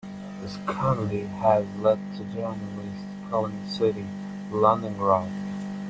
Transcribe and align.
This 0.41 0.57
community 0.65 1.27
has 1.27 1.63
led 1.77 1.99
to 2.13 2.23
journalists 2.33 3.05
calling 3.29 3.53
the 3.63 3.69
city 3.69 4.03
"Londongrad". 4.49 5.29